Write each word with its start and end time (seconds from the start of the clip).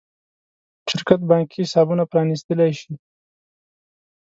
شرکت 0.89 1.19
بانکي 1.29 1.57
حسابونه 1.65 2.03
پرانېستلی 2.11 2.71
شي. 2.79 2.93